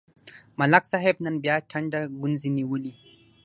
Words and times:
ملک 0.59 0.83
صاحب 0.91 1.15
نن 1.25 1.35
بیا 1.43 1.55
ټنډه 1.69 2.01
ګونځې 2.19 2.49
نیولې. 2.57 2.93